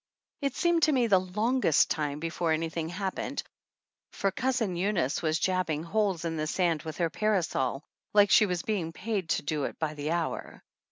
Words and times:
It 0.41 0.55
seemed 0.55 0.81
to 0.81 0.91
me 0.91 1.05
the 1.05 1.19
longest 1.19 1.91
time 1.91 2.19
before 2.19 2.51
any 2.53 2.69
thing 2.69 2.89
happened, 2.89 3.43
for 4.13 4.31
Cousin 4.31 4.75
Eunice 4.75 5.21
was 5.21 5.37
jabbing 5.37 5.83
holes 5.83 6.25
in 6.25 6.37
the 6.37 6.47
sand 6.47 6.81
with 6.81 6.97
her 6.97 7.11
parasol 7.11 7.83
like 8.11 8.31
she 8.31 8.47
was 8.47 8.63
being 8.63 8.93
paid 8.93 9.29
to 9.29 9.43
do 9.43 9.65
it 9.65 9.77
by 9.77 9.93
the 9.93 10.09
hour. 10.09 10.63